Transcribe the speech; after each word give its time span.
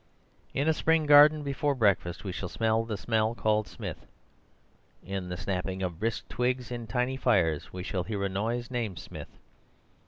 In 0.55 0.67
a 0.67 0.73
spring 0.73 1.05
garden 1.05 1.43
before 1.43 1.75
breakfast 1.75 2.23
we 2.23 2.31
shall 2.31 2.49
smell 2.49 2.83
the 2.85 2.97
smell 2.97 3.35
called 3.35 3.67
Smith. 3.67 4.07
In 5.05 5.29
the 5.29 5.37
snapping 5.37 5.83
of 5.83 5.99
brisk 5.99 6.27
twigs 6.27 6.71
in 6.71 6.87
tiny 6.87 7.17
fires 7.17 7.71
we 7.71 7.83
shall 7.83 8.05
hear 8.05 8.23
a 8.23 8.27
noise 8.29 8.71
named 8.71 8.97
Smith. 8.97 9.29